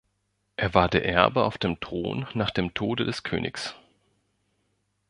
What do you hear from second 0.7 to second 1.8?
war der Erbe auf den